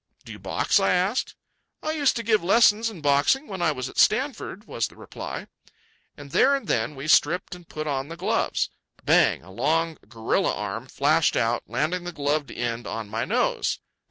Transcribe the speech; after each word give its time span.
"Do 0.25 0.31
you 0.31 0.39
box?" 0.39 0.79
I 0.79 0.93
asked. 0.95 1.35
"I 1.83 1.91
used 1.91 2.15
to 2.15 2.23
give 2.23 2.43
lessons 2.43 2.89
in 2.89 3.01
boxing 3.01 3.45
when 3.47 3.61
I 3.61 3.71
was 3.71 3.87
at 3.87 3.99
Stanford," 3.99 4.65
was 4.65 4.87
the 4.87 4.95
reply. 4.95 5.45
And 6.17 6.31
there 6.31 6.55
and 6.55 6.65
then 6.67 6.95
we 6.95 7.07
stripped 7.07 7.53
and 7.53 7.69
put 7.69 7.85
on 7.85 8.07
the 8.07 8.17
gloves. 8.17 8.71
Bang! 9.05 9.43
a 9.43 9.51
long, 9.51 9.99
gorilla 10.09 10.55
arm 10.55 10.87
flashed 10.87 11.35
out, 11.37 11.61
landing 11.67 12.03
the 12.03 12.11
gloved 12.11 12.49
end 12.49 12.87
on 12.87 13.09
my 13.09 13.25
nose. 13.25 13.77